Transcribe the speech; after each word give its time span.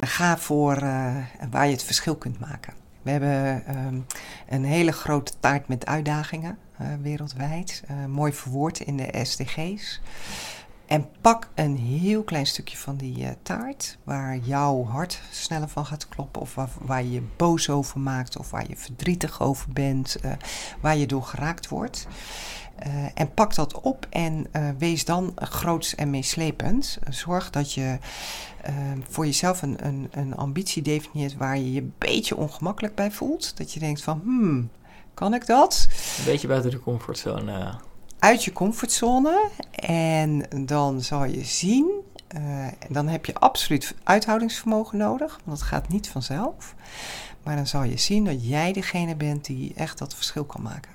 Ga 0.00 0.38
voor 0.38 0.82
uh, 0.82 1.16
waar 1.50 1.66
je 1.66 1.72
het 1.72 1.82
verschil 1.82 2.16
kunt 2.16 2.40
maken. 2.40 2.74
We 3.02 3.10
hebben 3.10 3.62
um, 3.76 4.06
een 4.48 4.64
hele 4.64 4.92
grote 4.92 5.32
taart 5.40 5.68
met 5.68 5.86
uitdagingen 5.86 6.58
uh, 6.80 6.88
wereldwijd. 7.02 7.82
Uh, 7.90 8.04
mooi 8.04 8.32
verwoord 8.32 8.80
in 8.80 8.96
de 8.96 9.20
SDG's. 9.22 10.00
En 10.86 11.08
pak 11.20 11.48
een 11.54 11.76
heel 11.76 12.22
klein 12.22 12.46
stukje 12.46 12.76
van 12.76 12.96
die 12.96 13.26
taart, 13.42 13.98
waar 14.04 14.36
jouw 14.36 14.84
hart 14.84 15.22
sneller 15.30 15.68
van 15.68 15.86
gaat 15.86 16.08
kloppen, 16.08 16.42
of 16.42 16.54
waar, 16.54 16.68
waar, 16.80 17.04
je 17.04 17.22
boos 17.36 17.70
over 17.70 18.00
maakt, 18.00 18.38
of 18.38 18.50
waar 18.50 18.68
je 18.68 18.76
verdrietig 18.76 19.40
over 19.40 19.72
bent, 19.72 20.16
waar 20.80 20.96
je 20.96 21.06
door 21.06 21.22
geraakt 21.22 21.68
wordt. 21.68 22.06
En 23.14 23.34
pak 23.34 23.54
dat 23.54 23.80
op 23.80 24.06
en 24.10 24.46
wees 24.78 25.04
dan 25.04 25.32
groots 25.34 25.94
en 25.94 26.10
meeslepend. 26.10 26.98
Zorg 27.08 27.50
dat 27.50 27.72
je 27.72 27.98
voor 29.08 29.26
jezelf 29.26 29.62
een, 29.62 29.86
een, 29.86 30.08
een 30.10 30.36
ambitie 30.36 30.82
definieert 30.82 31.36
waar 31.36 31.58
je 31.58 31.72
je 31.72 31.80
een 31.80 31.94
beetje 31.98 32.36
ongemakkelijk 32.36 32.94
bij 32.94 33.10
voelt. 33.10 33.56
Dat 33.56 33.72
je 33.72 33.80
denkt 33.80 34.02
van, 34.02 34.20
hmm, 34.24 34.70
kan 35.14 35.34
ik 35.34 35.46
dat? 35.46 35.88
Een 36.18 36.24
beetje 36.24 36.48
buiten 36.48 36.70
de 36.70 36.80
comfortzone 36.80 37.78
uit 38.20 38.44
je 38.44 38.52
comfortzone. 38.52 39.48
En 39.70 40.42
dan 40.66 41.00
zal 41.00 41.24
je 41.24 41.44
zien, 41.44 41.90
uh, 42.36 42.66
dan 42.88 43.08
heb 43.08 43.26
je 43.26 43.34
absoluut 43.34 43.94
uithoudingsvermogen 44.02 44.98
nodig, 44.98 45.40
want 45.44 45.58
het 45.58 45.68
gaat 45.68 45.88
niet 45.88 46.08
vanzelf. 46.08 46.74
Maar 47.42 47.56
dan 47.56 47.66
zal 47.66 47.82
je 47.82 47.98
zien 47.98 48.24
dat 48.24 48.48
jij 48.48 48.72
degene 48.72 49.16
bent 49.16 49.44
die 49.44 49.72
echt 49.74 49.98
dat 49.98 50.14
verschil 50.14 50.44
kan 50.44 50.62
maken. 50.62 50.92